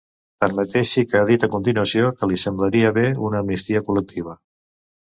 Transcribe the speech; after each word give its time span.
Tanmateix 0.43 0.93
sí 0.95 1.03
que 1.11 1.19
ha 1.19 1.27
dit 1.31 1.45
a 1.47 1.51
continuació 1.57 2.09
que 2.23 2.31
li 2.33 2.41
semblaria 2.47 2.93
bé 2.99 3.07
una 3.29 3.45
amnistia 3.47 3.87
col·lectiva. 3.91 4.41